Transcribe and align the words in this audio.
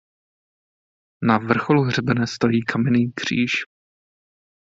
Na 1.27 1.37
vrcholu 1.37 1.81
hřebene 1.83 2.27
stojí 2.27 2.61
kamenný 2.61 3.11
kříž. 3.15 3.51